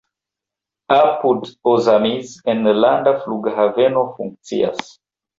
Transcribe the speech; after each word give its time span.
Apud 0.95 1.43
Ozamiz 1.73 2.31
enlanda 2.53 3.13
flughaveno 3.25 4.07
funkcias. 4.15 4.81